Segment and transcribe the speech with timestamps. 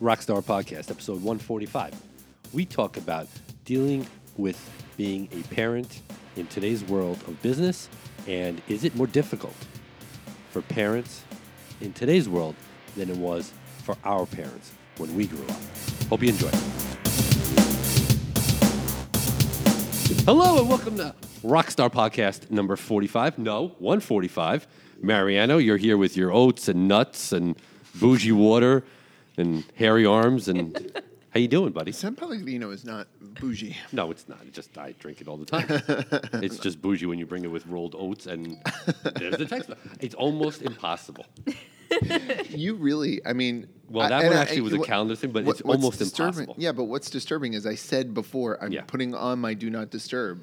[0.00, 1.92] Rockstar Podcast, episode 145.
[2.54, 3.28] We talk about
[3.66, 4.06] dealing
[4.38, 4.58] with
[4.96, 6.00] being a parent
[6.36, 7.90] in today's world of business
[8.26, 9.54] and is it more difficult
[10.52, 11.22] for parents
[11.82, 12.54] in today's world
[12.96, 13.52] than it was
[13.84, 15.60] for our parents when we grew up.
[16.08, 16.50] Hope you enjoy.
[20.24, 23.36] Hello and welcome to Rockstar Podcast number 45.
[23.36, 24.66] No, 145.
[25.02, 27.54] Mariano, you're here with your oats and nuts and
[28.00, 28.82] bougie water
[29.40, 30.92] and hairy arms and
[31.30, 31.92] how you doing, buddy?
[31.92, 33.76] San Pellegrino is not bougie.
[33.92, 34.40] No, it's not.
[34.42, 35.66] It just I drink it all the time.
[36.42, 38.58] it's just bougie when you bring it with rolled oats and
[39.16, 39.70] there's the text.
[40.00, 41.26] It's almost impossible.
[42.50, 43.66] You really, I mean.
[43.88, 45.98] Well, that and one I- actually was a what- calendar thing, but what- it's almost
[45.98, 46.54] disturbing- impossible.
[46.56, 48.82] Yeah, but what's disturbing is I said before I'm Yeah.
[48.82, 50.40] putting on my do not disturb,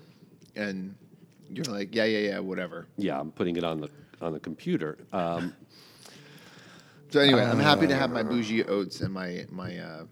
[0.57, 0.93] and
[1.49, 2.85] you're like, yeah, yeah, yeah, whatever.
[2.97, 4.97] Yeah, I'm putting it on the on the computer.
[5.13, 5.53] Um,
[7.09, 9.77] So anyway, I'm happy to have my bougie oats and my my.
[9.77, 10.05] Uh,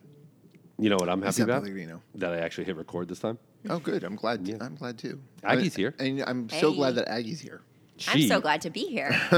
[0.78, 1.62] you know what I'm happy San about?
[1.64, 2.02] Pellegrino.
[2.16, 3.38] That I actually hit record this time.
[3.70, 4.04] oh, good.
[4.04, 4.46] I'm glad.
[4.48, 4.58] Yeah.
[4.62, 5.20] I'm glad too.
[5.44, 5.94] Aggie's here.
[6.00, 6.76] and I'm so Hey.
[6.78, 7.62] glad that Aggie's here.
[8.10, 9.10] I'm She, so glad to be here.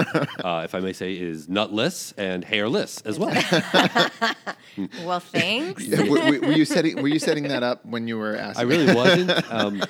[0.44, 3.30] uh, if I may say, is nutless and hairless as well.
[5.05, 5.86] well, thanks.
[5.86, 8.59] Yeah, were, were- were you setting Were you setting that up when you were asking?
[8.66, 9.31] I really wasn't.
[9.52, 9.83] Um,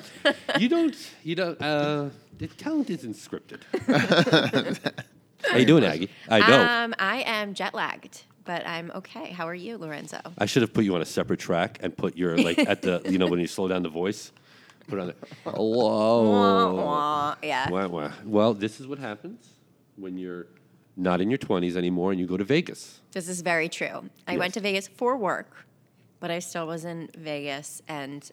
[0.58, 0.94] you don't.
[1.24, 1.62] You don't.
[1.62, 3.62] Uh, the talent isn't scripted.
[5.44, 6.10] How you doing, Aggie?
[6.28, 6.68] I don't.
[6.68, 9.30] Um, I am jet lagged, but I'm okay.
[9.32, 10.20] How are you, Lorenzo?
[10.36, 13.02] I should have put you on a separate track and put your like at the
[13.08, 14.32] you know when you slow down the voice,
[14.88, 15.16] put it on there.
[15.54, 17.34] Wah, wah.
[17.42, 17.70] Yeah.
[17.70, 18.12] Wah, wah.
[18.24, 19.48] Well, this is what happens
[19.96, 20.46] when you're
[20.96, 23.00] not in your twenties anymore and you go to Vegas.
[23.12, 24.10] This is very true.
[24.26, 24.38] I Yes.
[24.38, 25.66] went to Vegas for work,
[26.20, 28.28] but I still was in Vegas, and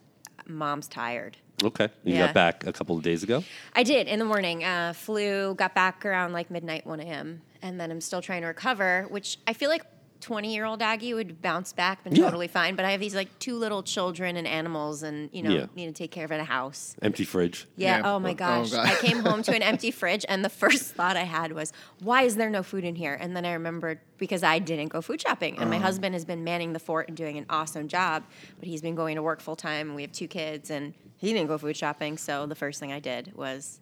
[0.48, 1.38] mom's tired.
[1.64, 1.90] Okay.
[2.04, 2.26] You Yeah.
[2.28, 3.44] got back a couple of days ago.
[3.74, 4.64] I did in the morning.
[4.64, 8.48] Uh, flew, got back around like midnight, 1 a.m., and then I'm still trying to
[8.48, 9.84] recover, which I feel like
[10.26, 12.24] 20 year old Aggie would bounce back, been Yeah.
[12.26, 12.76] totally fine.
[12.76, 15.66] But I have these like two little children and animals, and you know, Yeah.
[15.76, 16.96] need to take care of in a house.
[17.04, 17.68] Empty fridge.
[17.78, 18.00] Yeah.
[18.00, 18.12] Yeah.
[18.12, 18.72] Oh my Oh, oh gosh.
[18.72, 18.88] God.
[18.88, 22.24] I came home to an empty fridge, and the first thought I had was, "Why
[22.24, 25.22] is there no food in here?" And then I remembered because I didn't go food
[25.22, 25.86] shopping, and my uh-huh.
[25.86, 28.24] husband has been manning the fort and doing an awesome job,
[28.60, 31.34] but he's been going to work full time, and we have two kids, and he
[31.34, 32.18] didn't go food shopping.
[32.18, 33.80] So the first thing I did was.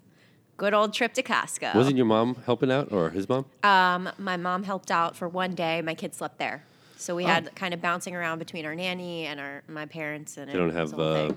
[0.57, 1.73] Good old trip to Costco.
[1.75, 3.45] Wasn't your mom helping out or his mom?
[3.63, 5.81] Um, my mom helped out for one day.
[5.81, 6.63] My kids slept there,
[6.97, 7.15] so Oh.
[7.17, 10.37] we had kind of bouncing around between our nanny and our my parents.
[10.37, 11.31] And They don't have uh.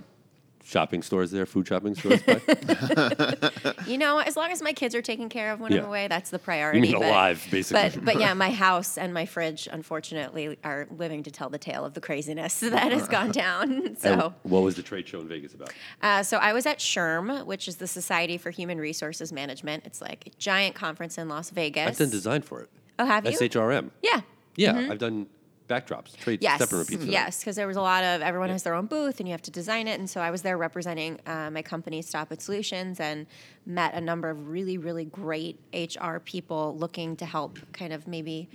[0.67, 2.21] Shopping stores there, food shopping stores.
[3.87, 5.79] You know, as long as my kids are taken care of when Yeah.
[5.79, 6.81] I'm away, that's the priority.
[6.81, 7.91] mean alive, basically.
[8.01, 11.85] But, but yeah, my house and my fridge, unfortunately, are living to tell the tale
[11.85, 13.73] of the craziness that has gone down.
[13.87, 15.73] And So, what was the trade show in Vegas about?
[16.03, 19.85] uh, so I was at SHRM, which is the Society for Human Resources Management.
[19.87, 21.87] It's like a giant conference in Las Vegas.
[21.89, 22.71] I've done design for it.
[22.99, 23.31] Oh, have you?
[23.33, 23.91] SHRM.
[24.03, 24.21] Yeah.
[24.57, 25.27] Yeah, I've done
[25.69, 26.57] backdrops, trade Yes.
[26.57, 27.01] step and repeat.
[27.01, 27.07] for.
[27.07, 29.43] Yes, because there was a lot of everyone has their own booth and you have
[29.43, 29.99] to design it.
[29.99, 33.27] And so I was there representing uh, my company, Stop It Solutions, and
[33.65, 38.49] met a number of really, really great HR people looking to help kind of maybe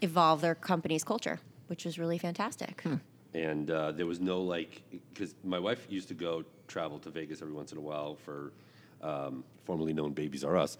[0.00, 2.82] evolve their company's culture, which was really fantastic.
[3.34, 4.82] and uh, there was no like
[5.12, 8.52] because my wife used to go travel to Vegas every once in a while for
[9.02, 10.78] um, formerly known Babies R Us,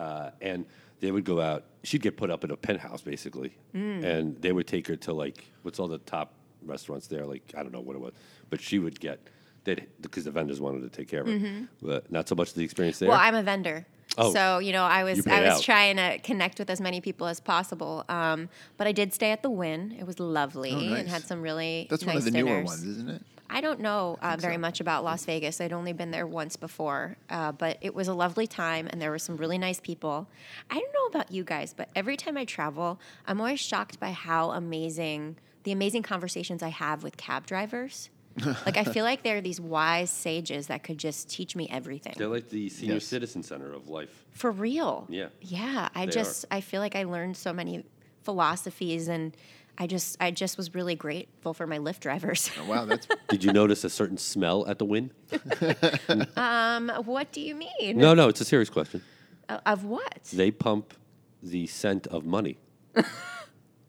[0.00, 0.64] uh, and
[1.00, 1.64] they would go out.
[1.82, 4.04] She'd get put up in a penthouse basically, Mm.
[4.04, 6.28] and they would take her to like what's all the top
[6.64, 7.24] restaurants there.
[7.26, 8.12] Like I don't know what it was,
[8.50, 9.18] but she would get
[9.64, 12.64] that because the vendors wanted to take care of her, but not so much the
[12.64, 13.08] experience there.
[13.08, 13.18] Mm-hmm.
[13.18, 13.86] Well, I'm a vendor.
[14.18, 14.32] Oh.
[14.32, 15.62] So, you know, I was I was out.
[15.62, 18.04] trying to connect with as many people as possible.
[18.08, 19.94] Um, but I did stay at the Wynn.
[20.00, 22.82] It was lovely Oh, and had some really That's nice one of the newer ones,
[22.84, 23.22] isn't it?
[23.50, 24.60] I don't know uh, very so.
[24.60, 25.60] much about Las Vegas.
[25.60, 29.10] I'd only been there once before, uh, but it was a lovely time, and there
[29.10, 30.28] were some really nice people.
[30.70, 34.12] I don't know about you guys, but every time I travel, I'm always shocked by
[34.12, 38.08] how amazing the amazing conversations I have with cab drivers.
[38.64, 42.14] like I feel like they're these wise sages that could just teach me everything.
[42.16, 43.04] They're like the senior Yes.
[43.04, 44.24] citizen center of life.
[44.32, 45.06] For real.
[45.10, 45.26] Yeah.
[45.40, 45.88] Yeah.
[45.94, 47.84] I They just I feel like I learned so many
[48.22, 49.36] philosophies and
[49.78, 52.50] I just I just was really grateful for my Lyft drivers.
[52.60, 55.10] Oh, wow, that's Did you notice a certain smell at the Wynn?
[56.36, 57.96] um, what do you mean?
[57.98, 59.02] No, no, it's a serious question.
[59.48, 60.24] O- Of what?
[60.32, 60.94] They pump
[61.42, 62.58] the scent of money.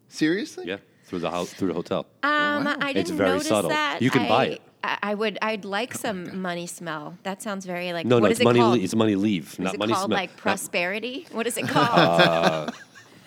[0.07, 0.67] seriously.
[0.67, 2.05] Yeah, through the house, through the hotel.
[2.23, 2.75] Um, Wow.
[2.79, 3.69] I didn't It's very notice subtle.
[3.71, 4.01] that.
[4.01, 4.61] You can buy I, it.
[4.83, 5.37] I, I would.
[5.41, 7.17] I'd like some money smell.
[7.23, 8.05] That sounds very like.
[8.05, 8.59] No, what no, is it's it money.
[8.59, 8.77] called?
[8.77, 10.17] Le- it's money leave, is not it money called smell.
[10.17, 11.27] like Not- prosperity?
[11.31, 12.73] What is it called?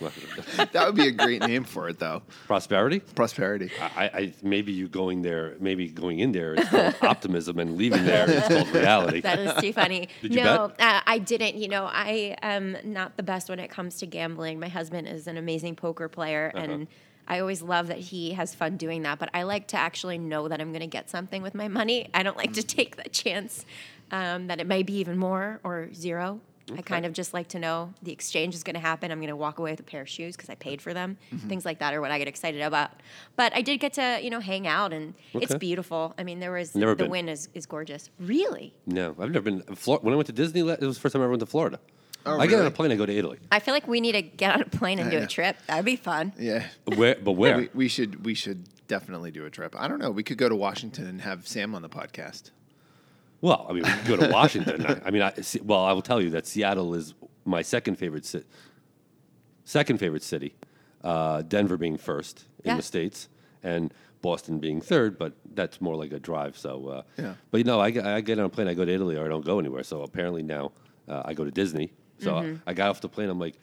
[0.72, 2.22] That would be a great name for it, though.
[2.46, 3.00] prosperity.
[3.00, 3.70] Prosperity.
[3.80, 8.04] I, I maybe you going there, maybe going in there is called optimism, and leaving
[8.04, 9.20] there is called reality.
[9.20, 10.08] that is too funny.
[10.22, 11.56] Did you no, uh, I didn't.
[11.56, 14.58] You know, I am not the best when it comes to gambling.
[14.60, 16.64] My husband is an amazing poker player, Uh-huh.
[16.64, 16.86] and
[17.26, 20.48] I always love that he has fun doing that, but I like to actually know
[20.48, 22.08] that I'm going to get something with my money.
[22.12, 23.64] I don't like to take the chance
[24.10, 26.40] um, that it may be even more or zero.
[26.76, 29.10] I kind of just like to know the exchange is going to happen.
[29.10, 31.18] I'm going to walk away with a pair of shoes because I paid for them.
[31.32, 31.48] Mm-hmm.
[31.48, 32.90] Things like that are what I get excited about.
[33.36, 36.14] But I did get to you know hang out, and it's beautiful.
[36.18, 37.10] I mean, there was Never the been.
[37.10, 38.08] wind is, is gorgeous.
[38.18, 39.60] Really, No, I've never been.
[39.74, 41.46] Flor- when I went to Disney, it was the first time I ever went to
[41.46, 41.78] Florida.
[42.26, 43.38] Oh, I get on a plane, I go to Italy.
[43.52, 45.24] I feel like we need to get on a plane and do Yeah.
[45.24, 45.56] a trip.
[45.66, 46.32] That'd be fun.
[46.38, 46.64] Yeah.
[46.86, 47.16] Where?
[47.22, 47.58] But where?
[47.58, 49.74] We, we should we should definitely do a trip.
[49.78, 50.10] I don't know.
[50.10, 52.50] We could go to Washington and have Sam on the podcast.
[53.44, 54.86] Well, I mean, we can go to Washington.
[54.86, 57.12] I, I mean, I, see- well, I will tell you that Seattle is
[57.44, 58.46] my second favorite city.
[59.66, 60.54] Second favorite city,
[61.02, 62.76] uh, Denver being first in Yeah.
[62.78, 63.28] the states,
[63.62, 63.92] and
[64.22, 65.18] Boston being third.
[65.18, 66.56] But that's more like a drive.
[66.56, 67.34] So, uh, Yeah.
[67.50, 69.26] But you know, I, get- I get on a plane, I go to Italy, or
[69.26, 69.82] I don't go anywhere.
[69.82, 70.72] So apparently now
[71.06, 71.92] uh, I go to Disney.
[72.20, 72.56] So Mm-hmm.
[72.66, 73.28] I got off the plane.
[73.28, 73.56] I'm like.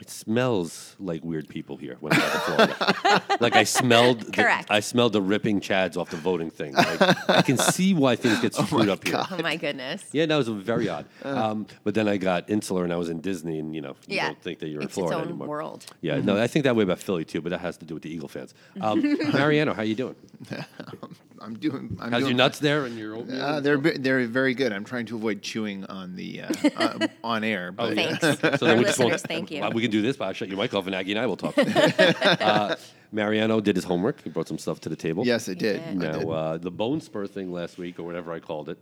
[0.00, 3.22] It smells like weird people here when I got to Florida.
[3.40, 4.68] like I smelled, the, Correct.
[4.68, 6.74] I smelled the ripping chads off the voting thing.
[6.74, 7.00] Like,
[7.30, 9.24] I can see why things get screwed up here.
[9.30, 10.04] Oh my goodness.
[10.12, 11.06] Yeah, that was very odd.
[11.22, 14.16] Um, but then I got insular and I was in Disney, and you know, you
[14.16, 14.26] Yeah.
[14.28, 15.46] don't think that you're in It's Florida its own anymore.
[15.48, 15.86] world.
[16.00, 18.02] Yeah, no, I think that way about Philly too, but that has to do with
[18.02, 18.52] the Eagle fans.
[18.80, 19.00] Um,
[19.32, 20.16] Mariano, how you doing?
[21.44, 21.96] I'm doing.
[22.00, 23.40] I'm How's doing your nuts there and your oatmeal?
[23.42, 24.72] Uh, they're ve- they're very good.
[24.72, 27.70] I'm trying to avoid chewing on the uh, uh, on air.
[27.70, 27.94] But Oh.
[27.94, 28.20] Thanks.
[28.20, 28.34] So
[28.66, 29.62] then Our we just won't- thank you.
[29.74, 31.36] We can do this, but I'll shut your mic off, and Aggie and I will
[31.36, 31.54] talk.
[31.58, 32.76] uh,
[33.12, 34.22] Mariano did his homework.
[34.24, 35.24] He brought some stuff to the table.
[35.26, 35.84] yes, I did.
[35.84, 35.96] did.
[35.98, 36.28] Now, did.
[36.28, 38.78] uh, the bone spur thing last week, or whatever I called it.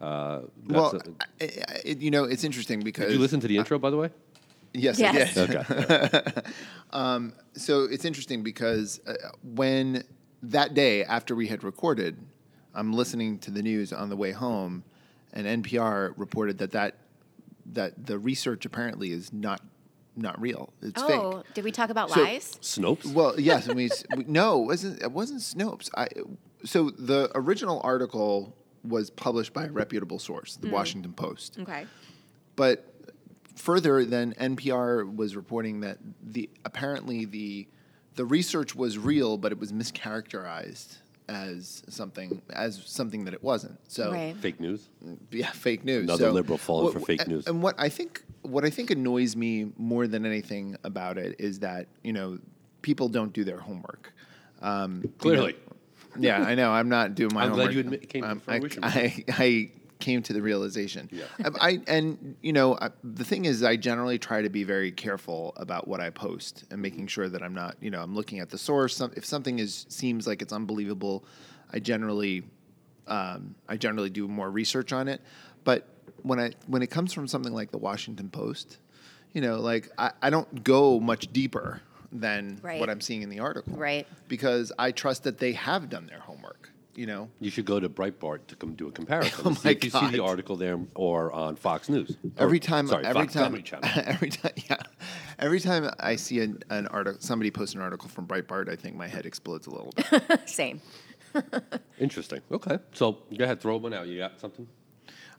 [0.00, 0.96] Uh, well,
[1.40, 3.90] a- I, I, you know, it's interesting because did you listen to the intro, by
[3.90, 4.10] the way?
[4.74, 5.36] Yes, Yes.
[5.36, 5.56] I did.
[5.56, 6.42] Okay.
[7.54, 10.04] So it's interesting because uh, when
[10.42, 12.16] that day after we had recorded,
[12.74, 14.84] I'm listening to the news on the way home,
[15.32, 16.96] and NPR reported that that
[17.72, 19.60] that the research apparently is not
[20.16, 20.72] not real.
[20.82, 21.54] It's Oh, fake.
[21.54, 22.58] did we talk about So- lies?
[22.60, 23.06] Snopes.
[23.12, 25.90] Well, yes, I mean, it's- we- no, it wasn't it wasn't Snopes.
[25.96, 26.08] I
[26.64, 30.74] so the original article was published by a reputable source, the hmm.
[30.74, 31.58] Washington Post.
[31.60, 31.86] Okay.
[32.56, 32.92] But
[33.54, 37.68] further than NPR was reporting that the apparently the
[38.18, 40.96] the research was real, but it was mischaracterized
[41.28, 43.78] as something as something that it wasn't.
[43.86, 44.36] So Right.
[44.36, 44.88] Fake news.
[45.30, 46.02] yeah, fake news.
[46.04, 47.46] Another So, liberal falling what- for fake and- news.
[47.46, 51.60] And what I think, what I think annoys me more than anything about it is
[51.60, 52.38] that you know
[52.82, 54.12] people don't do their homework.
[54.62, 55.52] Um, you Clearly.
[55.52, 55.76] know-
[56.18, 56.70] yeah, I know.
[56.72, 58.82] I'm not doing my I'm glad you admit- came to Um, fruition.
[58.82, 61.08] I, I, I came to the realization.
[61.12, 61.24] Yeah.
[61.60, 64.92] I, I- and you know I, the thing is, I generally try to be very
[64.92, 68.38] careful about what I post and making sure that I'm not, you know, I'm looking
[68.40, 68.96] at the source.
[68.96, 71.24] Some, if something is seems like it's unbelievable,
[71.72, 72.44] I generally
[73.06, 75.20] um, I generally do more research on it.
[75.64, 75.86] But
[76.22, 78.78] when I when it comes from something like the Washington Post,
[79.32, 81.80] you know, like I, I don't go much deeper
[82.10, 82.80] than Right.
[82.80, 84.06] what I'm seeing in the article, Right.
[84.28, 86.70] Because I trust that they have done their homework.
[86.98, 89.38] You know, You should go to Breitbart to come do a comparison.
[89.44, 92.10] Oh and see my if you see the article there or on Fox News.
[92.10, 93.88] Or- every time, sorry, every Fox time, Comedy Channel.
[94.04, 94.78] every time, yeah,
[95.38, 98.96] every time I see an, an article, somebody posts an article from Breitbart, I think
[98.96, 100.40] my head explodes a little bit.
[100.48, 100.80] Same.
[102.00, 102.40] Interesting.
[102.50, 104.08] Okay, so go ahead, throw one out.
[104.08, 104.66] You got something?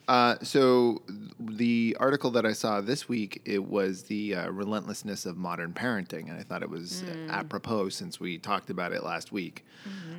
[0.07, 1.01] Uh, so
[1.41, 6.29] the article that I saw this week it was the uh, relentlessness of modern parenting,
[6.29, 9.65] and I thought it was apropos since we talked about it last week.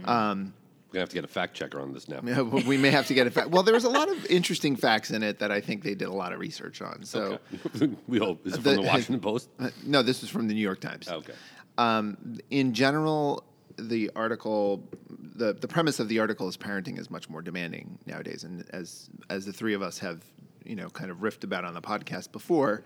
[0.05, 0.53] Um,
[0.91, 2.19] We're gonna have to get a fact checker on this now.
[2.25, 3.51] yeah, well, we may have to get a fact.
[3.51, 6.09] Well, there was a lot of interesting facts in it that I think they did
[6.09, 7.05] a lot of research on.
[7.05, 7.39] So,
[7.77, 7.91] Okay.
[8.09, 9.49] we hope is it The- from the Washington Post?
[9.61, 11.09] uh, no, this was from the New York Times.
[11.09, 11.33] Okay.
[11.79, 13.45] Um, in general,
[13.79, 18.43] the article, the, the premise of the article is parenting is much more demanding nowadays,
[18.43, 20.25] and as as the three of us have,
[20.65, 22.83] you know, kind of riffed about on the podcast before,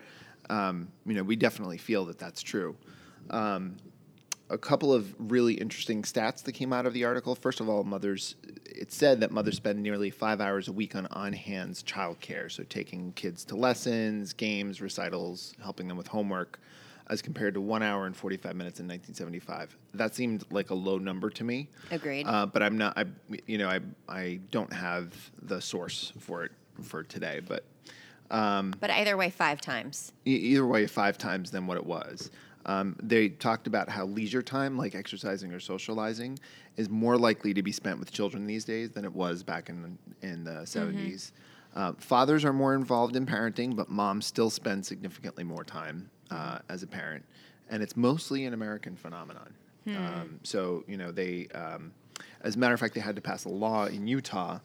[0.51, 2.77] um, you know, we definitely feel that that's true.
[3.31, 3.77] Um,
[4.55, 7.35] a couple of really interesting stats that came out of the article.
[7.35, 11.07] First of all, mothers, it said that mothers spend nearly five hours a week on
[11.11, 16.61] on hands childcare, so taking kids to lessons, games, recitals, helping them with homework,
[17.11, 19.77] as compared to one hour and 45 minutes in 1975.
[19.95, 21.69] That seemed like a low number to me.
[21.91, 22.27] Agreed.
[22.27, 23.07] Uh, but I'm not, I,
[23.47, 27.65] you know, I, I don't have the source for it for today, but
[28.31, 30.13] Um, But either way, five times.
[30.27, 32.31] E- either way, five times than what it was.
[32.67, 36.39] Um, they talked about how leisure time, like exercising or socializing,
[36.77, 39.99] is more likely to be spent with children these days than it was back in
[40.23, 41.33] in the 70s.
[41.75, 46.59] Uh, fathers are more involved in parenting, but moms still spend significantly more time uh,
[46.69, 47.25] as a parent,
[47.69, 49.53] and it's mostly an American phenomenon.
[50.23, 51.93] Um, so you know they, um,
[52.43, 54.61] as a matter of fact, they had to pass a law in Utah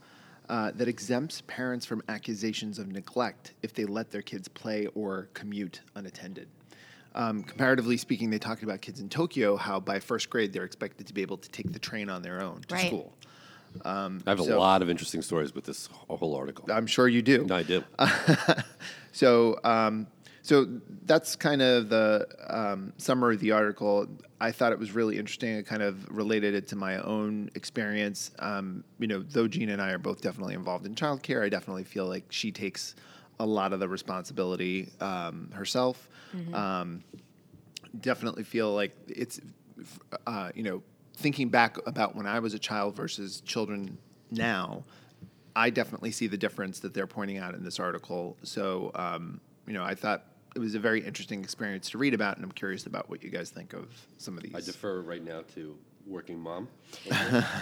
[0.48, 5.30] uh, that exempts parents from accusations of neglect if they let their kids play or
[5.34, 6.48] commute unattended.
[7.16, 11.08] Um, comparatively speaking, they talked about kids in Tokyo how by first grade they're expected
[11.08, 12.88] to be able to take the train on their own to Right.
[12.88, 13.14] school.
[13.86, 16.66] I have a lot of interesting stories with this whole article.
[16.72, 17.48] I'm sure you do.
[17.52, 17.84] I do.
[19.12, 20.08] So, um,
[20.44, 20.68] so
[21.06, 24.08] that's kind of the um, summary of the article.
[24.40, 25.56] I thought it was really interesting.
[25.56, 28.32] It kind of related it to my own experience.
[28.40, 31.84] Um, you know, though Gina and I are both definitely involved in childcare, I definitely
[31.84, 32.96] feel like she takes
[33.40, 36.10] a lot of the responsibility um, herself.
[36.54, 37.04] Um,
[38.00, 39.40] definitely feel like it's,
[40.28, 40.84] uh, you know,
[41.16, 43.98] thinking back about when I was a child versus children
[44.32, 44.84] now,
[45.56, 48.38] I definitely see the difference that they're pointing out in this article.
[48.44, 52.38] So, um, you know, I thought it was a very interesting experience to read about,
[52.38, 54.56] and I'm curious about what you guys think of some of these.
[54.56, 55.78] I defer right now to
[56.10, 56.68] working mom.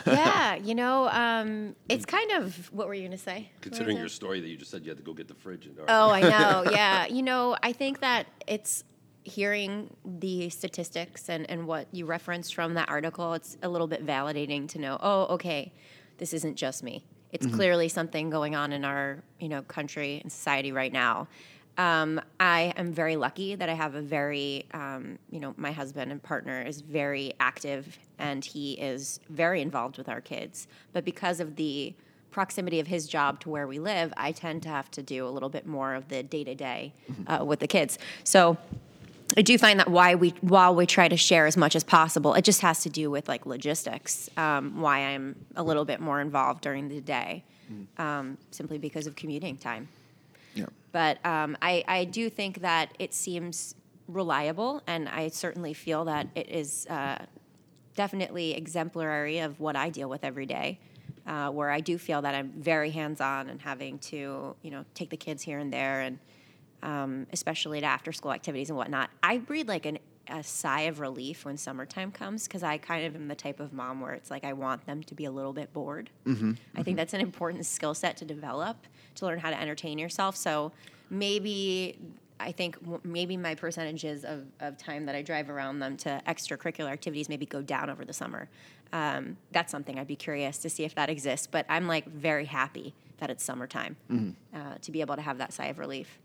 [0.06, 3.51] yeah, you know, um, it's kind of what were you going to say?
[3.62, 5.66] Considering your story that you just said you had to go get the fridge.
[5.66, 6.63] And, Oh, I know.
[6.72, 7.08] Yeah.
[7.08, 8.84] You know, I think that it's
[9.24, 14.06] hearing the statistics and, and what you referenced from that article, it's a little bit
[14.06, 15.74] validating to know, oh, okay,
[16.18, 17.04] this isn't just me.
[17.32, 21.27] It's clearly something going on in our, you know, country and society right now.
[21.77, 26.12] Um, I am very lucky that I have a very, um, you know, my husband
[26.12, 30.67] and partner is very active and he is very involved with our kids.
[30.91, 31.93] But because of the
[32.31, 35.29] proximity of his job to where we live, I tend to have to do a
[35.29, 36.93] little bit more of the day to day
[37.41, 38.00] with the kids.
[38.24, 38.57] So
[39.36, 42.34] I do find that why we while we try to share as much as possible,
[42.34, 44.29] it just has to do with like logistics.
[44.38, 47.43] Um, why I'm a little bit more involved during the day,
[47.98, 49.89] um, simply because of commuting time.
[50.91, 53.75] But um, I, I do think that it seems
[54.08, 57.25] reliable, and I certainly feel that it is uh,
[57.96, 60.79] definitely exemplary of what I deal with every day.
[61.25, 65.10] Uh, where I do feel that I'm very hands-on and having to, you know, take
[65.10, 66.20] the kids here and there, and
[66.84, 69.10] um, especially at after-school activities and whatnot.
[69.22, 73.13] I breathe like an, a sigh of relief when summertime comes because I kind of
[73.13, 75.51] am the type of mom where it's like I want them to be a little
[75.51, 76.10] bit bored.
[76.77, 78.77] I think that's an important skill set to develop
[79.17, 80.36] to learn how to entertain yourself.
[80.36, 80.71] So
[81.09, 81.97] maybe
[82.39, 86.91] I think maybe my percentages of, of time that I drive around them to extracurricular
[86.91, 88.50] activities maybe go down over the summer.
[88.93, 91.47] Um, that's something I'd be curious to see if that exists.
[91.47, 93.97] But I'm like very happy that it's summertime
[94.53, 96.19] uh, to be able to have that sigh of relief.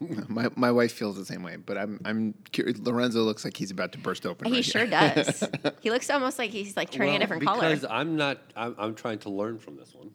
[0.28, 2.78] My, my wife feels the same way, but I'm I'm curious.
[2.78, 4.48] Lorenzo looks like he's about to burst open.
[4.48, 4.90] He right sure here.
[5.14, 5.44] does.
[5.80, 7.68] he looks almost like he's like turning a different color.
[7.68, 8.38] because I'm not.
[8.56, 10.10] I'm, I'm trying to learn from this one,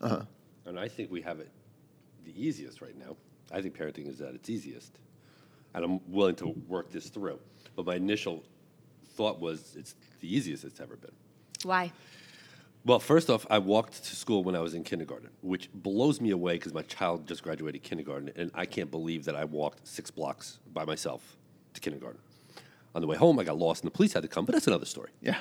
[0.00, 0.22] uh-huh.
[0.68, 1.48] And I think we have it
[2.24, 3.16] the easiest right now.
[3.50, 4.98] I think parenting is at its easiest,
[5.74, 7.38] and I'm willing to work this through.
[7.74, 8.44] But my initial
[9.14, 11.12] thought was it's the easiest it's ever been.
[11.62, 11.92] Why?
[12.84, 16.30] Well, first off, I walked to school when I was in kindergarten, which blows me
[16.30, 20.10] away because my child just graduated kindergarten, and I can't believe that I walked six
[20.10, 21.36] blocks by myself
[21.74, 22.20] to kindergarten.
[22.98, 24.66] On the way home, I got lost, and the police had to come, but that's
[24.66, 25.10] another story.
[25.22, 25.36] Yeah,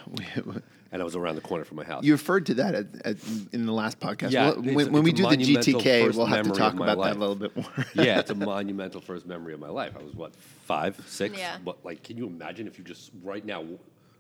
[0.92, 2.04] And I was around the corner from my house.
[2.04, 3.18] you referred to that at, at,
[3.52, 4.30] in the last podcast.
[4.30, 6.92] Yeah, We'll- it's- when, when we do the GTK, we'll have to talk of my
[6.94, 7.66] about that a little bit more.
[7.96, 9.94] yeah, it's a monumental first memory of my life.
[10.00, 11.36] I was what five, six.
[11.36, 11.58] Yeah.
[11.64, 12.04] What like?
[12.04, 13.66] Can you imagine if you just right now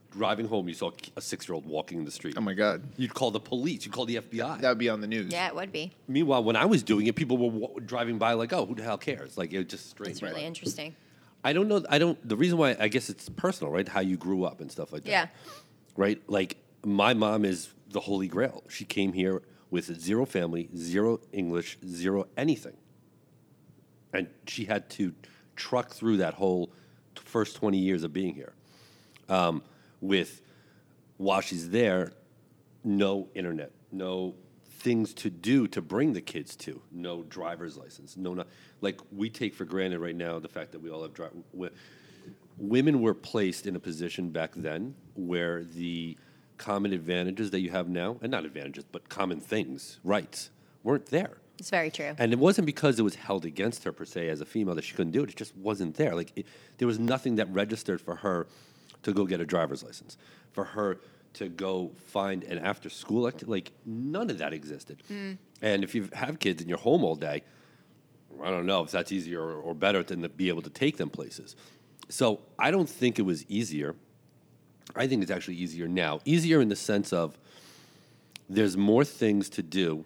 [0.09, 2.33] driving home, you saw a six-year-old walking in the street?
[2.37, 3.85] oh my god, You'd call the police.
[3.85, 4.61] You'd call the FBI.
[4.61, 5.31] that would be on the news.
[5.31, 5.91] Yeah, it would be.
[6.07, 8.81] Meanwhile, when I was doing it, people were wa- driving by like, "Oh, who the
[8.83, 10.13] hell cares?" Like it was just strange.
[10.13, 10.95] It's really interesting.
[11.47, 11.81] I don't know.
[11.89, 12.17] I don't.
[12.27, 13.87] The reason why I guess it's personal, right?
[13.87, 15.09] How you grew up and stuff like that.
[15.09, 15.27] Yeah.
[15.95, 16.21] Right.
[16.27, 18.65] Like my mom is the holy grail.
[18.67, 22.75] She came here with zero family, zero English, zero anything,
[24.11, 25.13] and she had to
[25.55, 26.67] truck through that whole
[27.15, 28.53] t- first twenty years of being here.
[29.29, 29.63] Um,
[30.01, 30.41] with
[31.15, 32.11] while she's there,
[32.83, 34.35] no internet, no
[34.87, 38.45] things to do to bring the kids to, no driver's license, no, no
[38.79, 41.33] like we take for granted right now the fact that we all have drive.
[42.57, 46.17] Women were placed in a position back then where the
[46.57, 50.51] common advantages that you have now, and not advantages, but common things, rights,
[50.83, 51.37] weren't there.
[51.59, 52.15] It's very true.
[52.17, 54.85] And it wasn't because it was held against her per se as a female that
[54.85, 55.29] she couldn't do it.
[55.29, 56.15] It just wasn't there.
[56.15, 56.45] Like it,
[56.77, 58.47] there was nothing that registered for her
[59.03, 60.17] to go get a driver's license,
[60.53, 60.97] for her
[61.33, 63.51] to go find an after school activity.
[63.51, 65.03] Like none of that existed.
[65.07, 65.33] Hmm.
[65.61, 67.43] And if you have kids and you're home all day,
[68.43, 70.97] I don't know if that's easier or, or better than to be able to take
[70.97, 71.55] them places.
[72.09, 73.95] So I don't think it was easier.
[74.95, 76.19] I think it's actually easier now.
[76.25, 77.37] Easier in the sense of
[78.49, 80.05] there's more things to do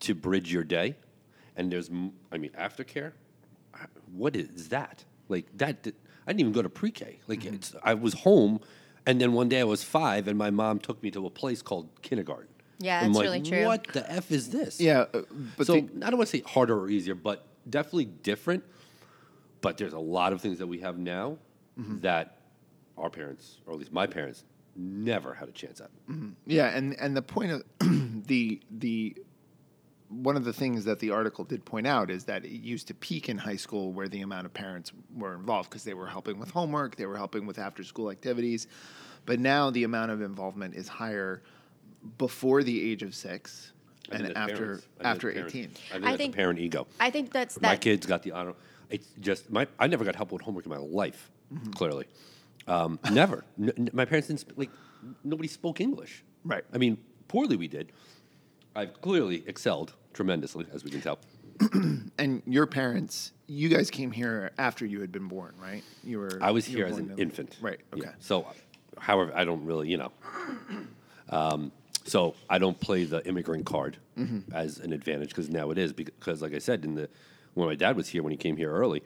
[0.00, 0.96] to bridge your day,
[1.56, 1.90] and there's,
[2.32, 3.12] I mean, aftercare.
[4.12, 5.04] What is that?
[5.28, 5.86] Like that?
[6.26, 7.20] I didn't even go to pre-K.
[7.26, 7.54] Like mm-hmm.
[7.56, 8.60] it's, I was home,
[9.06, 11.62] and then one day I was five, and my mom took me to a place
[11.62, 12.48] called kindergarten.
[12.78, 13.66] Yeah, I'm it's like, really true.
[13.66, 14.80] What the f is this?
[14.80, 15.22] Yeah, uh,
[15.56, 18.64] but so the- I don't want to say harder or easier, but definitely different.
[19.60, 21.36] But there's a lot of things that we have now
[21.76, 22.38] that
[22.96, 24.44] our parents, or at least my parents,
[24.76, 25.90] never had a chance at.
[26.46, 27.62] Yeah, and and the point of
[28.26, 29.16] the the
[30.10, 32.94] one of the things that the article did point out is that it used to
[32.94, 36.38] peak in high school where the amount of parents were involved because they were helping
[36.38, 38.66] with homework, they were helping with after school activities,
[39.24, 41.42] but now the amount of involvement is higher
[42.18, 43.72] before the age of six
[44.10, 44.86] I and after parents.
[45.00, 45.70] After that's eighteen.
[45.70, 46.86] I think I that's think- a parent ego.
[46.98, 47.80] I think that's my that.
[47.80, 48.54] kids got the honor.
[48.88, 49.68] It's just my.
[49.78, 51.30] I never got help with homework in my life.
[51.54, 51.70] Mm-hmm.
[51.72, 52.06] Clearly,
[52.66, 53.44] um, never.
[53.60, 54.70] N- n- my parents didn't sp- like.
[55.22, 56.24] Nobody spoke English.
[56.44, 56.64] Right.
[56.74, 56.98] I mean,
[57.28, 57.92] poorly we did.
[58.74, 61.18] I've clearly excelled tremendously, as we can tell.
[62.18, 65.82] And your parents, you guys came here after you had been born, right?
[66.04, 66.38] You were.
[66.42, 67.56] I was here as an in- infant.
[67.62, 67.80] Right.
[67.94, 68.02] Yeah.
[68.02, 68.10] Okay.
[68.18, 68.46] So,
[68.98, 70.12] however, I don't really, you know.
[71.30, 71.72] Um,
[72.04, 74.52] so I don't play the immigrant card Mm-hmm.
[74.54, 77.08] as an advantage because now it is because, like I said, in the
[77.54, 79.02] when my dad was here when he came here early,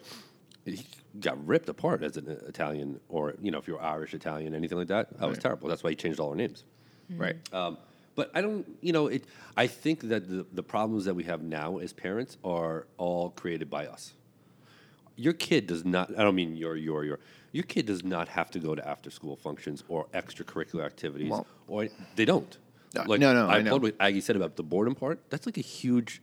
[0.64, 0.84] he
[1.20, 4.88] got ripped apart as an Italian or you know if you're Irish, Italian, anything like
[4.88, 5.16] that.
[5.20, 5.68] That was terrible.
[5.68, 6.64] That's why he changed all our names.
[7.10, 7.36] Right.
[7.52, 7.78] Um,
[8.14, 9.24] but I don't, you know, it.
[9.56, 13.68] I think that the, the problems that we have now as parents are all created
[13.70, 14.12] by us.
[15.16, 16.10] Your kid does not.
[16.18, 17.18] I don't mean your your your.
[17.52, 21.46] Your kid does not have to go to after school functions or extracurricular activities, Well-
[21.68, 22.56] or they don't.
[22.96, 23.70] No, like, no, no, I I know.
[23.70, 25.20] applaud what Aggie said about the boredom part.
[25.30, 26.20] That's like a huge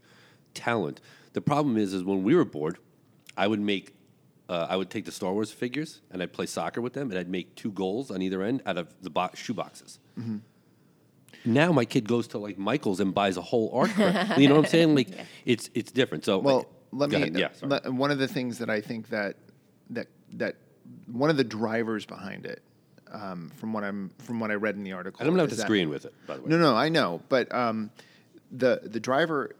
[0.53, 1.01] talent.
[1.33, 2.77] The problem is, is when we were bored,
[3.37, 3.93] I would make,
[4.49, 7.19] uh, I would take the Star Wars figures and I'd play soccer with them, and
[7.19, 9.99] I'd make two goals on either end out of the bo- shoe boxes.
[10.17, 10.37] Mm-hmm.
[11.45, 13.89] Now my kid goes to like Michaels and buys a whole art.
[13.91, 14.37] print.
[14.37, 14.95] you know what I'm saying?
[15.01, 15.09] Like
[15.45, 16.25] it's it's different.
[16.25, 17.15] So Well, like, let me.
[17.17, 17.37] ahead.
[17.39, 17.69] Yeah, sorry.
[17.71, 19.37] let- one of the things that I think that
[19.91, 20.55] that that
[21.11, 22.61] one of the drivers behind it,
[23.11, 25.51] um, from what I'm from what I read in the article, and I'm not is
[25.51, 26.49] that- disagreeing with it, by the way.
[26.49, 27.89] No, no, I know, but um,
[28.51, 29.55] the the driver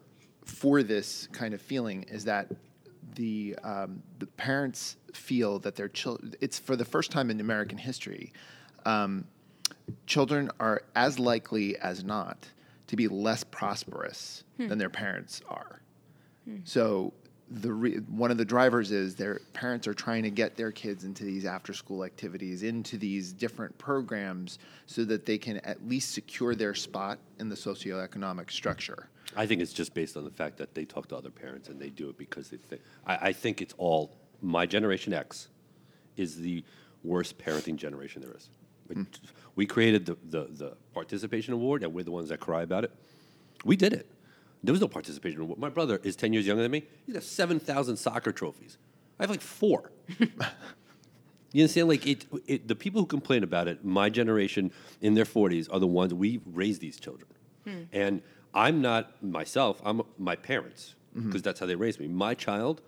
[0.45, 2.47] for this kind of feeling is that
[3.15, 6.33] the um, the parents feel that their children.
[6.41, 8.33] It's for the first time in American history.
[8.85, 9.25] Um,
[10.05, 12.47] children are as likely as not
[12.87, 14.67] to be less prosperous hmm.
[14.67, 15.81] than their parents are.
[16.45, 16.57] Hmm.
[16.63, 17.13] So
[17.49, 21.03] the re- one of the drivers is their parents are trying to get their kids
[21.03, 26.13] into these after school activities, into these different programs, so that they can at least
[26.13, 29.09] secure their spot in the socioeconomic structure.
[29.35, 31.79] I think it's just based on the fact that they talk to other parents and
[31.79, 32.81] they do it because they think.
[33.05, 35.49] I, I think it's all my generation X
[36.17, 36.63] is the
[37.03, 38.49] worst parenting generation there is.
[38.97, 39.19] It-
[39.55, 42.91] We created the, the, the participation award, and we're the ones that cry about it.
[43.65, 44.09] We did it.
[44.63, 45.59] There was no participation award.
[45.59, 46.83] My brother is 10 years younger than me.
[47.05, 48.77] He's got 7,000 soccer trophies.
[49.19, 49.91] I have like four.
[51.51, 51.89] You understand?
[51.89, 55.79] Like it, it, the people who complain about it, my generation in their forties, are
[55.79, 57.27] the ones we raised these children.
[57.65, 57.83] Hmm.
[57.91, 58.21] And
[58.53, 59.81] I'm not myself.
[59.83, 61.27] I'm my parents mm-hmm.
[61.27, 62.07] because that's how they raised me.
[62.07, 62.81] My child,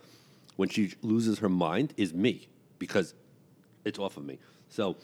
[0.55, 2.47] when she loses her mind, is me
[2.79, 3.13] because
[3.83, 4.39] it's off of me.
[4.69, 4.95] So,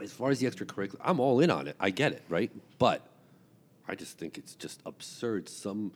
[0.00, 1.76] as far as the extracurricular, I'm all in on it.
[1.80, 2.50] I get it, right?
[2.78, 3.06] But
[3.88, 5.48] I just think it's just absurd.
[5.48, 5.92] Some,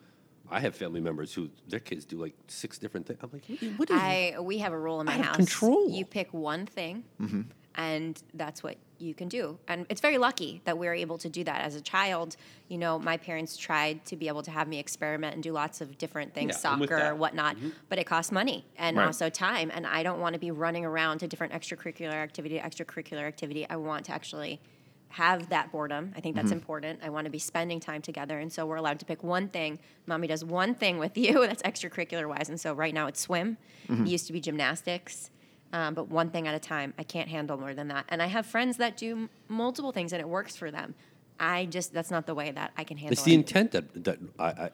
[0.51, 3.19] I have family members who their kids do like six different things.
[3.23, 3.45] I'm like,
[3.79, 5.37] what- is I we have a rule in my Out of house.
[5.37, 5.91] control.
[5.91, 7.43] You pick one thing, Mm-hmm.
[7.74, 9.59] And that's what you can do.
[9.66, 11.62] And it's very lucky that we're able to do that.
[11.62, 12.37] As a child,
[12.68, 15.80] you know, my parents tried to be able to have me experiment and do lots
[15.80, 17.11] of different things, Yeah, soccer, that.
[17.12, 17.18] Mm-hmm.
[17.20, 17.56] whatnot.
[17.88, 19.06] But it costs money and Right.
[19.06, 19.70] also time.
[19.74, 23.66] And I don't want to be running around to different extracurricular activity, extracurricular activity.
[23.70, 24.61] I want to actually
[25.09, 26.12] have that boredom.
[26.14, 26.44] I think Mm-hmm.
[26.46, 27.00] that's important.
[27.02, 28.38] I want to be spending time together.
[28.38, 29.78] And so we're allowed to pick one thing.
[30.06, 32.48] Mommy does one thing with you that's extracurricular wise.
[32.50, 33.56] And so right now it's swim.
[33.88, 34.04] Mm-hmm.
[34.04, 35.30] It used to be gymnastics.
[35.72, 36.94] Um, but one thing at a time.
[36.98, 38.04] I can't handle more than that.
[38.09, 40.94] And I have friends that do m- multiple things and it works for them.
[41.38, 43.37] I just, that's not the way that I can handle It's the it.
[43.37, 44.70] intent that that I I,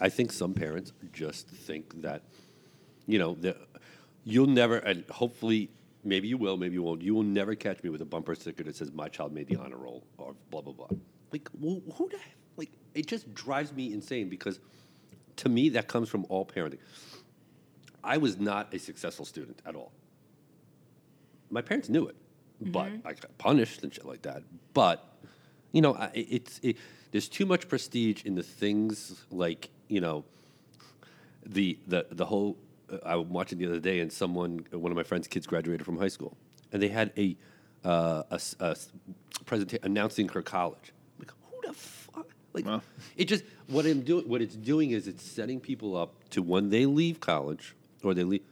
[0.00, 2.22] I think some parents just think that,
[3.06, 3.56] you know, the,
[4.24, 5.70] you'll never and hopefully
[6.04, 7.00] maybe you will, maybe you won't.
[7.00, 9.56] You will never catch me with a bumper sticker that says "My child made the
[9.56, 10.88] honor roll" or blah blah blah.
[11.32, 14.60] Like wh- who the heck- like it just drives me insane because
[15.36, 16.80] to me that comes from all parenting.
[18.04, 19.92] I was not a successful student at all.
[21.50, 22.16] My parents knew it,
[22.60, 24.42] but I got punished and shit like that.
[24.74, 25.04] But
[25.72, 26.76] you know, I, it's it,
[27.10, 30.24] there's too much prestige in the things like you know,
[31.44, 32.56] the the the whole.
[32.92, 35.84] Uh, I was watching the other day, and someone, one of my friends' kids, graduated
[35.86, 36.36] from high school,
[36.72, 37.36] and they had a
[37.84, 38.90] uh, a, s- a s-
[39.46, 40.92] presentation announcing her college.
[41.18, 42.26] Like, who the fuck?
[42.52, 42.82] Like, Wow.
[43.16, 44.28] it just what I'm doing.
[44.28, 48.24] What it's doing is it's setting people up to when they leave college or they
[48.24, 48.42] leave.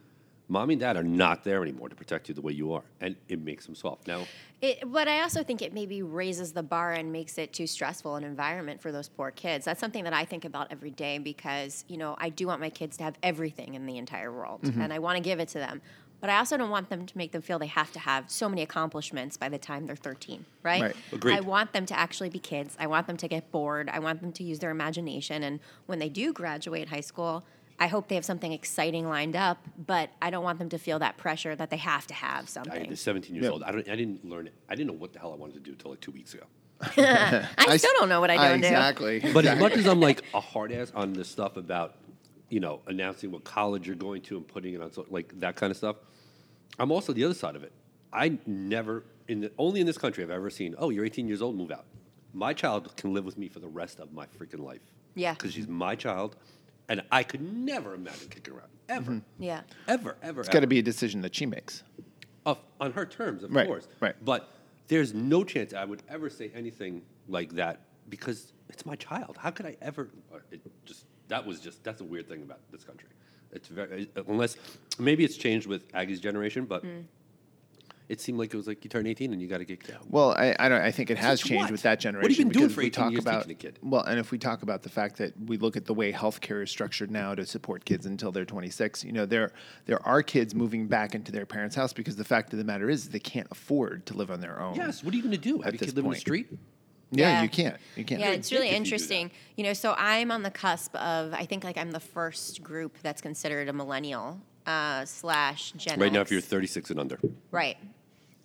[0.49, 3.15] Mommy and dad are not there anymore to protect you the way you are, and
[3.27, 4.07] it makes them soft.
[4.07, 4.25] Now,
[4.61, 8.15] It, but I also think it maybe raises the bar and makes it too stressful
[8.15, 9.65] an environment for those poor kids.
[9.65, 12.69] That's something that I think about every day because, you know, I do want my
[12.69, 14.81] kids to have everything in the entire world mm-hmm.
[14.81, 15.81] and I want to give it to them.
[16.19, 18.49] But I also don't want them to make them feel they have to have so
[18.49, 20.81] many accomplishments by the time they're 13, right?
[20.81, 20.95] Right.
[21.13, 21.37] Agreed.
[21.37, 22.75] I want them to actually be kids.
[22.77, 23.89] I want them to get bored.
[23.89, 25.43] I want them to use their imagination.
[25.43, 27.45] And when they do graduate high school,
[27.79, 30.99] I hope they have something exciting lined up, but I don't want them to feel
[30.99, 32.71] that pressure that they have to have something.
[32.73, 32.89] I something.
[32.91, 33.51] was 17 years Yeah.
[33.51, 33.63] old.
[33.63, 34.53] I, don't, I didn't learn it.
[34.67, 36.43] I didn't know what the hell I wanted to do until like two weeks ago.
[36.81, 38.67] I, I still s- don't know what I don't do.
[38.67, 39.19] exactly.
[39.33, 41.95] But as much as I'm like a hard ass on this stuff about,
[42.49, 45.55] you know, announcing what college you're going to and putting it on, so, like that
[45.55, 45.95] kind of stuff,
[46.79, 47.71] I'm also the other side of it.
[48.11, 51.41] I never, in the, only in this country, I've ever seen, oh, you're 18 years
[51.41, 51.85] old, move out.
[52.33, 54.81] My child can live with me for the rest of my freaking life.
[55.15, 55.33] Yeah.
[55.33, 56.35] Because she's my child,
[56.89, 58.69] and I could never imagine kicking her out.
[58.89, 59.21] Ever.
[59.37, 59.61] Yeah.
[59.87, 61.83] Ever, ever, It's got to be a decision that she makes.
[62.45, 63.87] Of, on her terms, of Right, course.
[63.99, 64.15] right.
[64.25, 64.49] But
[64.87, 69.37] there's no chance I would ever say anything like that because it's my child.
[69.39, 70.09] How could I ever?
[70.33, 73.09] uh, It just that was just that's a weird thing about this country.
[73.51, 74.57] It's very unless
[74.97, 77.03] maybe it's changed with Aggie's generation, but Mm.
[78.09, 79.99] It seemed like it was like you turn 18 and you got to get down.
[80.09, 80.81] Well, I, I don't.
[80.81, 81.71] I think it has Since changed what?
[81.71, 82.23] with that generation.
[82.23, 83.79] What have you been doing for we 18 talk years about, teaching a kid?
[83.83, 86.63] Well, and if we talk about the fact that we look at the way healthcare
[86.63, 89.51] is structured now to support kids until they're 26, you know, there
[89.85, 92.89] there are kids moving back into their parents' house because the fact of the matter
[92.89, 94.73] is they can't afford to live on their own.
[94.75, 95.03] Yes.
[95.03, 95.57] What are you going to do?
[95.59, 96.47] Have At your this kid live in the street?
[97.11, 97.43] Yeah, Yeah.
[97.43, 97.77] you can't.
[97.95, 98.21] You can't.
[98.21, 99.31] Yeah, it's really dick if you interesting.
[99.55, 102.97] You know, so I'm on the cusp of, I think like I'm the first group
[103.01, 107.19] that's considered a millennial uh, slash Gen Right now, if you're 36 and under.
[107.51, 107.77] Right.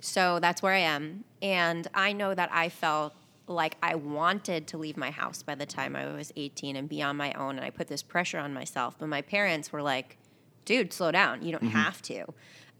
[0.05, 1.25] So that's where I am.
[1.41, 3.15] And I know that I felt
[3.47, 7.03] like I wanted to leave my house by the time I was 18 and be
[7.03, 7.57] on my own.
[7.57, 8.97] And I put this pressure on myself.
[8.99, 10.19] But my parents were like,
[10.67, 11.43] dude, slow down.
[11.43, 12.27] You don't have to.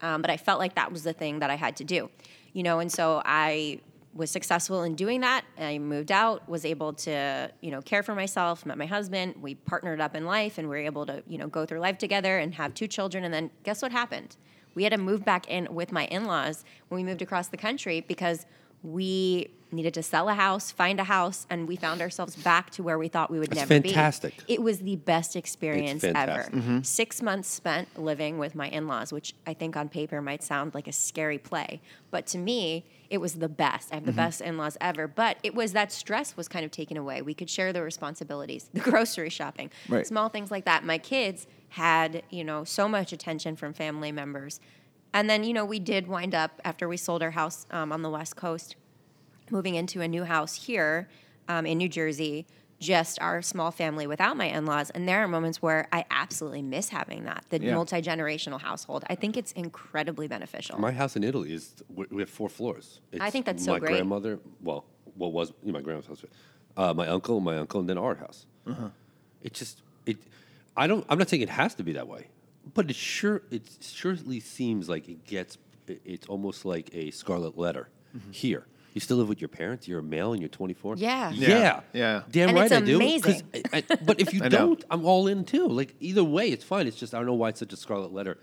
[0.03, 2.11] Um, but I felt like that was the thing that I had to do.
[2.53, 3.81] You know, and so I
[4.13, 5.45] was successful in doing that.
[5.59, 9.37] I moved out, was able to, you know, care for myself, met my husband.
[9.41, 11.97] We partnered up in life and we were able to, you know, go through life
[11.97, 13.25] together and have two children.
[13.25, 14.37] And then guess what happened?
[14.75, 17.57] We had to move back in with my in laws when we moved across the
[17.57, 18.47] country because
[18.83, 22.83] we needed to sell a house, find a house, and we found ourselves back to
[22.83, 24.47] where we thought we would That's never fantastic.
[24.47, 24.55] be.
[24.55, 26.15] It was the best experience ever.
[26.15, 26.55] fantastic.
[26.55, 26.83] Mm-hmm.
[26.83, 30.75] Six months spent living with my in laws, which I think on paper might sound
[30.75, 31.81] like a scary play.
[32.11, 33.91] But to me, it was the best.
[33.93, 34.19] I have the mm-hmm.
[34.19, 35.09] best in laws ever.
[35.09, 37.23] But it was that stress was kind of taken away.
[37.23, 40.07] We could share the responsibilities, the grocery shopping, Right.
[40.07, 40.85] small things like that.
[40.85, 44.61] My kids had, you know, so much attention from family members.
[45.13, 48.03] And then, you know, we did wind up, after we sold our house um, on
[48.03, 48.77] the West Coast,
[49.51, 51.09] moving into a new house here
[51.49, 52.47] um, in New Jersey,
[52.79, 54.91] just our small family without my in laws.
[54.91, 57.75] And there are moments where I absolutely miss having that, the Yeah.
[57.75, 59.05] multi generational household.
[59.11, 60.79] I think it's incredibly beneficial.
[60.79, 63.01] My house in Italy is we we have four floors.
[63.21, 63.91] I think that's so my great.
[63.93, 64.39] grandmother.
[64.63, 64.85] Well,
[65.17, 66.25] what was you know, my grandma's house?
[66.77, 68.47] Uh, my uncle, my uncle, and then our house.
[68.67, 68.89] Uh-huh.
[69.43, 70.19] It just it.
[70.77, 71.05] I don't.
[71.09, 72.27] I'm not saying it has to be that way,
[72.75, 75.59] but it sure it surely seems like it gets.
[75.87, 78.31] It's almost like a scarlet letter Mm-hmm.
[78.31, 78.65] here.
[78.93, 79.89] You still live with your parents.
[79.89, 80.95] You're a male and you're 24.
[80.99, 81.31] Yeah.
[81.33, 81.49] Yeah.
[81.49, 82.23] Yeah, yeah.
[82.31, 82.95] Damn And right it's I do.
[82.95, 83.43] amazing.
[83.73, 85.67] I- I- but if you don't, I'm all in too.
[85.67, 86.87] Like either way, it's fine.
[86.87, 88.39] It's just I don't know why it's such a scarlet letter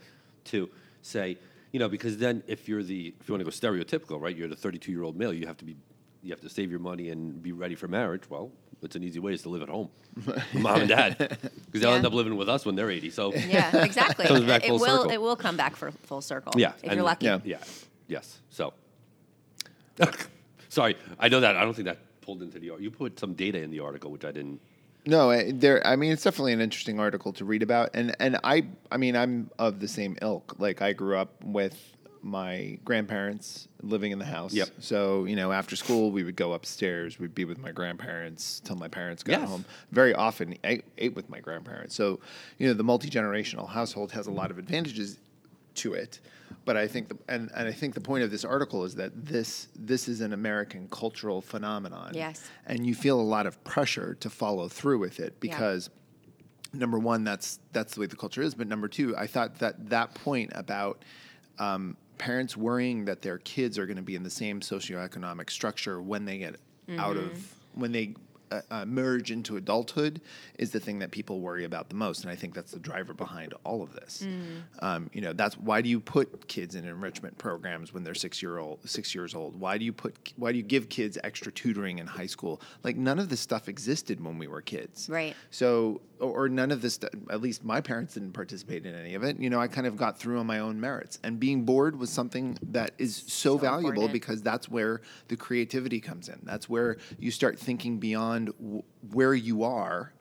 [0.45, 0.69] to
[1.03, 1.37] say,
[1.71, 4.35] you know, because then if you're the if you want to go stereotypical, right?
[4.35, 5.31] You're the 32 year old male.
[5.33, 5.77] You have to be
[6.21, 8.29] you have to save your money and be ready for marriage.
[8.29, 8.51] Well,
[8.83, 9.89] it's an easy way is to live at home,
[10.53, 11.95] mom and dad, because they'll Yeah.
[11.97, 13.09] end up living with us when they're 80.
[13.11, 14.25] So yeah, exactly.
[14.27, 15.11] Comes back it full will circle.
[15.11, 16.53] it will come back for full circle.
[16.57, 17.25] yeah, If and- you're lucky.
[17.27, 17.39] Yeah.
[17.43, 17.57] yeah,
[18.07, 18.39] yes.
[18.49, 18.73] So
[20.69, 22.81] sorry, I know that I don't think that pulled into the art.
[22.81, 24.59] You put some data in the article which I didn't.
[25.05, 25.85] No, eh, there.
[25.85, 29.15] I mean, it's definitely an interesting article to read about, and and I, I mean,
[29.15, 30.55] I'm of the same ilk.
[30.59, 31.75] Like I grew up with
[32.23, 34.53] my grandparents living in the house.
[34.53, 34.69] Yep.
[34.79, 37.19] So you know, after school, we would go upstairs.
[37.19, 39.49] We'd be with my grandparents till my parents got Yes.
[39.49, 39.65] home.
[39.91, 41.95] Very often, I ate with my grandparents.
[41.95, 42.19] So
[42.57, 45.17] you know, the multi generational household has a lot of advantages
[45.75, 46.19] to it.
[46.65, 49.11] But I think the and, and I think the point of this article is that
[49.25, 52.11] this this is an American cultural phenomenon.
[52.13, 52.47] Yes.
[52.67, 55.49] And you feel a lot of pressure to follow through with it Yeah.
[55.57, 55.89] because
[56.73, 58.53] number one, that's that's the way the culture is.
[58.53, 61.03] But number two, I thought that that point about
[61.57, 66.01] um, parents worrying that their kids are going to be in the same socioeconomic structure
[66.01, 66.55] when they get
[66.99, 67.31] out Mm-hmm.
[67.31, 68.13] of when they
[68.51, 70.19] uh, uh, merge into adulthood
[70.59, 73.13] is the thing that people worry about the most, and I think that's the driver
[73.13, 74.23] behind all of this.
[74.27, 74.83] Mm.
[74.83, 78.41] Um, you know, that's why do you put kids in enrichment programs when they're six
[78.41, 79.57] year old, six years old?
[79.57, 82.59] Why do you put why do you give kids extra tutoring in high school?
[82.83, 85.33] Like none of this stuff existed when we were kids, Right.
[85.49, 89.23] so, or, or none of this, at least my parents didn't participate in any of
[89.23, 89.39] it.
[89.39, 91.19] You know, I kind of got through on my own merits.
[91.23, 94.13] And being bored was something that is so, valuable important.
[94.13, 96.39] because that's where the creativity comes in.
[96.43, 100.13] That's where you start thinking beyond w- where you are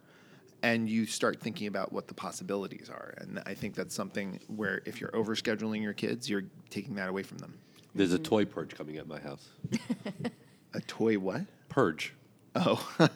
[0.62, 3.14] and you start thinking about what the possibilities are.
[3.18, 7.22] And I think that's something where if you're overscheduling your kids, you're taking that away
[7.22, 7.58] from them.
[7.94, 9.48] There's a toy purge coming at my house.
[10.72, 11.42] A toy what?
[11.68, 12.14] Purge.
[12.56, 13.08] Oh, I'm,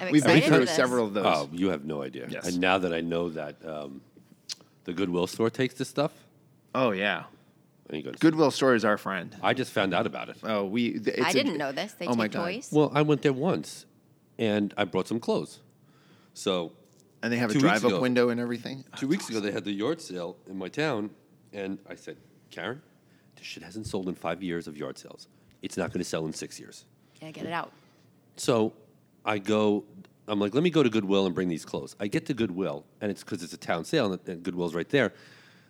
[0.00, 0.76] I'm we've been excited for through this.
[0.76, 1.24] several of those.
[1.26, 2.26] Oh, you have no idea.
[2.28, 2.46] Yes.
[2.48, 4.00] And now that I know that um,
[4.84, 6.12] the Goodwill store takes this stuff,
[6.74, 7.24] Oh yeah,
[7.90, 9.34] I ain't gonna- Goodwill store is our friend.
[9.42, 10.36] I just found out about it.
[10.44, 10.92] Oh, we.
[10.98, 11.94] th- It's I a- didn't know this.
[11.94, 12.44] They oh take my God.
[12.44, 12.68] toys.
[12.72, 13.86] Well, I went there once,
[14.38, 15.60] and I brought some clothes.
[16.34, 16.72] So
[17.22, 18.00] And they have a Two weeks drive-up ago.
[18.00, 18.84] window and everything.
[18.96, 21.10] two weeks ago, they had the yard sale in my town,
[21.52, 22.16] and I said,
[22.50, 22.80] Karen,
[23.36, 25.26] this shit hasn't sold in five years of yard sales.
[25.62, 26.84] It's not going to sell in six years.
[27.20, 27.72] Yeah, get it out.
[28.40, 28.72] So
[29.22, 29.84] I go,
[30.26, 31.94] I'm like, let me go to Goodwill and bring these clothes.
[32.00, 34.88] I get to Goodwill, and it's because it's a town sale, and, and Goodwill's right
[34.88, 35.12] there.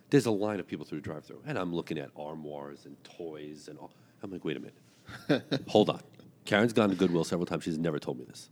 [0.09, 2.95] There's a line of people through the drive through, and I'm looking at armoires and
[3.03, 3.91] toys and all.
[4.23, 5.43] I'm like, wait a minute.
[5.67, 5.99] Hold on.
[6.45, 7.65] Karen's gone to Goodwill several times.
[7.65, 8.49] She's never told me this.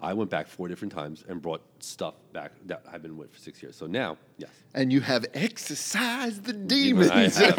[0.00, 3.38] I went back four different times and brought stuff back that I've been with for
[3.40, 3.76] six years.
[3.76, 4.50] So now, yes.
[4.72, 7.36] And you have exercised the demons.
[7.36, 7.56] Have-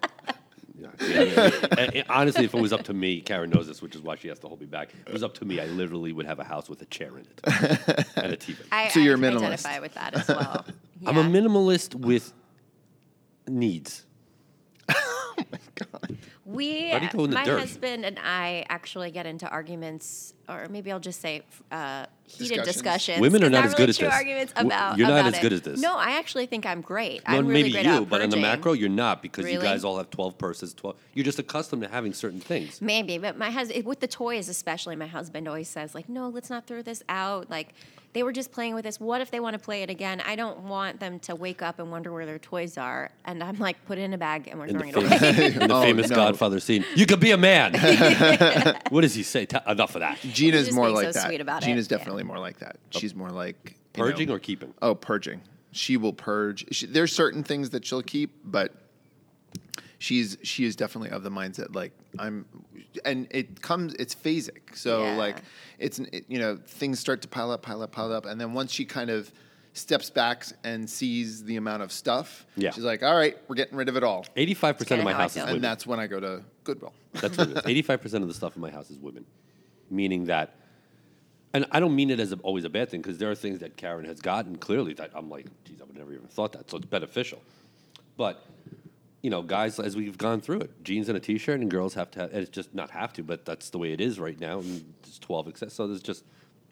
[1.00, 1.50] Yeah, yeah.
[1.78, 4.16] And- and honestly, if it was up to me, Karen knows this, which is why
[4.16, 4.90] she has to hold me back.
[5.02, 7.10] If it was up to me, I literally would have a house with a chair
[7.16, 7.40] in it
[8.16, 8.56] and a TV.
[8.70, 9.66] I, So you're I a can minimalist.
[9.66, 10.64] identify with that as well.
[11.06, 12.32] I'm a minimalist with
[13.48, 14.04] needs.
[14.88, 14.94] We,
[16.04, 16.16] Why'd you
[16.52, 17.60] go in the my dirt?
[17.60, 22.66] husband and I actually get into arguments, or maybe I'll just say uh, heated Discussions?
[22.74, 23.20] discussions.
[23.20, 24.14] Women are It's not as really good as true this.
[24.14, 24.98] arguments about.
[24.98, 25.42] you're not about as it.
[25.42, 25.80] good as this.
[25.80, 27.26] No, I actually think I'm great.
[27.28, 29.60] No, I'm really maybe great you, at but on the macro, you're not because you
[29.60, 30.74] guys all have 12 purses.
[30.74, 30.96] 12.
[31.14, 32.80] You're just accustomed to having certain things.
[32.80, 36.50] Maybe, but my husband with the toys especially, my husband always says like, "No, let's
[36.50, 37.74] not throw this out." Like
[38.12, 38.98] they were just playing with this.
[38.98, 40.20] What if they want to play it again?
[40.20, 43.10] I don't want them to wake up and wonder where their toys are.
[43.24, 45.22] And I'm like, put it in a bag and we're In the, throwing it famous,
[45.38, 45.46] away.
[45.62, 46.16] in the Oh, famous no.
[46.16, 47.72] Godfather scene, you could be a man.
[48.90, 49.46] what does he say?
[49.46, 50.18] T- enough of that.
[50.22, 51.26] Gina's just more like so that.
[51.26, 51.98] sweet about it, Gina's yeah.
[51.98, 52.76] definitely more like that.
[52.94, 52.98] Oh.
[52.98, 54.74] She's more like Purging know- or keeping?
[54.82, 55.42] Oh, purging.
[55.72, 56.64] She will purge.
[56.74, 58.72] She, there's certain things that she'll keep, but
[60.00, 62.44] she's she is definitely of the mindset like I'm,
[63.04, 63.94] and it comes.
[63.94, 64.74] It's phasic.
[64.74, 65.14] So Yeah.
[65.16, 65.42] like
[65.78, 68.52] it's it, you know things start to pile up, pile up, pile up, and then
[68.54, 69.30] once she kind of
[69.74, 72.72] steps back and sees the amount of stuff, Yeah.
[72.72, 74.24] she's like, all right, we're getting rid of it all.
[74.36, 75.54] 85% of kinda my house is women.
[75.56, 76.92] And that's when I go to Goodwill.
[77.12, 77.66] That's what.
[77.68, 79.24] Eighty-five percent of the stuff in my house is women,
[79.90, 80.56] meaning that,
[81.52, 83.58] and I don't mean it as a, always a bad thing because there are things
[83.60, 86.68] that Karen has gotten clearly that I'm like, geez, I would never even thought that.
[86.70, 87.40] So it's beneficial,
[88.16, 88.44] but
[89.22, 92.10] you know, guys, as we've gone through it, jeans and a t-shirt, and girls have
[92.12, 92.20] to.
[92.20, 94.60] Have, it's just not have to, but that's the way it is right now.
[94.60, 96.24] And it's twelve excess, so there's just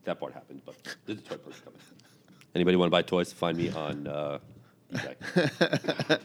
[0.04, 0.62] that part happens.
[0.64, 1.80] But there's a toy purse coming.
[2.54, 3.32] Anybody want to buy toys?
[3.32, 4.38] Find me on uh,
[4.92, 6.20] eBay.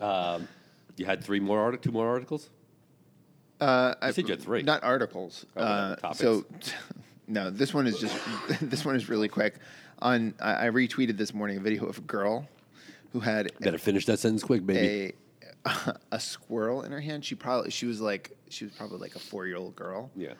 [0.00, 0.48] um,
[0.96, 2.50] you had three more artic, two more articles.
[3.60, 4.62] Uh, I said you had three.
[4.62, 5.46] Not articles.
[5.56, 6.20] Oh, uh, topics.
[6.20, 6.44] so,
[7.26, 8.16] no, this one is just
[8.60, 9.56] this one is really quick.
[10.00, 12.46] On I, I retweeted this morning a video of a girl
[13.12, 14.86] who had Better finish that sentence quick, baby.
[14.86, 15.12] a
[16.12, 17.24] a squirrel in her hand.
[17.24, 20.10] She probably she was like she was probably like a four year old girl.
[20.16, 20.34] Yeah.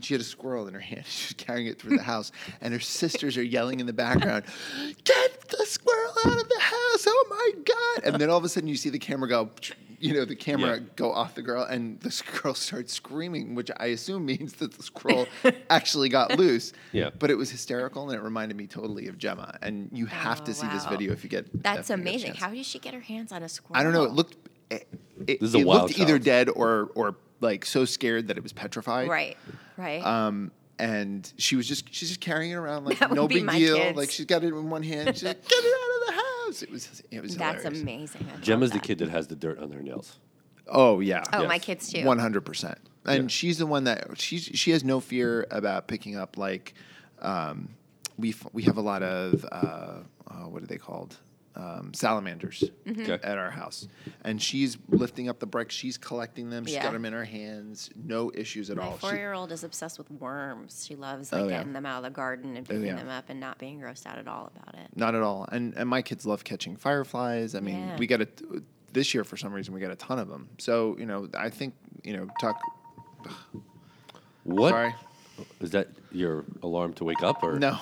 [0.00, 1.04] She had a squirrel in her hand.
[1.06, 4.44] She was carrying it through the house, and her sisters are yelling in the background,
[5.04, 7.04] "Get the squirrel out of the house!
[7.06, 9.50] Oh my god!" And then all of a sudden, you see the camera go,
[10.00, 10.84] you know, the camera Yeah.
[10.96, 14.82] go off the girl, and the girl starts screaming, which I assume means that the
[14.82, 15.28] squirrel
[15.70, 16.72] actually got loose.
[16.90, 17.10] Yeah.
[17.16, 19.56] But it was hysterical, and it reminded me totally of Gemma.
[19.62, 21.62] And you have to Oh, see this video if you get.
[21.62, 22.34] That's if get a amazing.
[22.34, 23.78] How did she get her hands on a squirrel?
[23.78, 24.02] I don't know.
[24.04, 24.36] It looked.
[24.72, 24.88] It,
[25.26, 28.36] it, This is a it wild looked either dead or or like so scared that
[28.36, 29.08] it was petrified.
[29.08, 29.36] right,
[29.76, 30.04] right.
[30.04, 33.36] Um, and she was just she's just carrying it around like That would no be
[33.36, 33.76] big my deal.
[33.76, 33.96] kids.
[33.96, 35.08] Like she's got it in one hand.
[35.10, 36.62] She's like, get it out of the house.
[36.62, 37.82] It was it was That's hilarious.
[37.82, 38.26] amazing.
[38.28, 38.86] I love Gemma's the that.
[38.86, 40.18] kid that has the dirt on their nails.
[40.68, 41.22] Oh yeah.
[41.32, 41.48] Oh, Yes.
[41.48, 42.04] my kids too.
[42.04, 42.78] One hundred percent.
[43.04, 43.28] And Yeah.
[43.28, 46.74] she's the one that she's she has no fear about picking up like
[47.20, 47.70] um,
[48.18, 49.56] we f- we have a lot of uh,
[50.28, 51.16] uh, what are they called
[51.54, 53.02] um, salamanders Mm-hmm.
[53.02, 53.18] Okay.
[53.22, 53.86] at our house,
[54.24, 55.74] and she's lifting up the bricks.
[55.74, 56.64] She's collecting them.
[56.64, 56.82] She's Yeah.
[56.84, 57.90] got them in her hands.
[57.94, 58.94] No issues at My all.
[58.94, 60.84] She- four-year-old is obsessed with worms.
[60.86, 61.58] She loves like Oh, yeah.
[61.58, 62.96] getting them out of the garden and Oh, picking yeah.
[62.96, 64.88] them up and not being grossed out at all about it.
[64.96, 65.46] Not at all.
[65.52, 67.54] And and my kids love catching fireflies.
[67.54, 67.96] I mean, Yeah.
[67.98, 68.28] we got a
[68.92, 70.48] this year for some reason we got a ton of them.
[70.58, 72.58] So you know, I think you know, talk.
[74.44, 74.94] What is Sorry,
[75.60, 75.88] is that?
[76.10, 77.78] Your alarm to wake up, or no.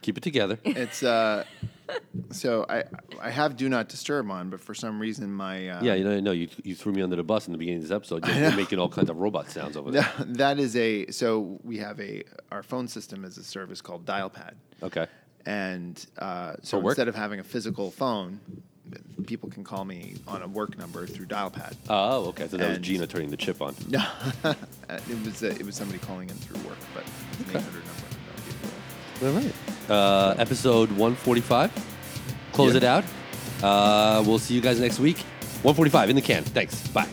[0.00, 0.58] keep it together?
[0.64, 1.44] It's uh.
[2.30, 2.84] So I
[3.20, 6.18] I have do not disturb on, but for some reason my uh, yeah, you know,
[6.20, 8.26] no, you you threw me under the bus in the beginning of this episode.
[8.28, 10.10] You're, making all kinds of robot sounds over there.
[10.26, 14.54] that is a so we have a our phone system is a service called DialPad.
[14.82, 15.06] Okay.
[15.44, 16.92] And uh, so For work?
[16.92, 18.40] instead of having a physical phone,
[19.26, 21.74] people can call me on a work number through DialPad.
[21.88, 22.48] Oh, okay.
[22.48, 23.74] So that was Gina turning the chip on.
[23.88, 24.04] No,
[24.44, 27.04] it was uh, it was somebody calling in through work, but
[27.40, 29.38] it's an 800 number.
[29.38, 29.54] All right.
[29.88, 31.70] Uh, episode 145.
[32.52, 32.76] Close Yeah.
[32.78, 33.04] it out.
[33.62, 35.18] Uh, we'll see you guys next week.
[35.62, 36.42] 145 in the can.
[36.44, 36.86] Thanks.
[36.88, 37.06] Bye.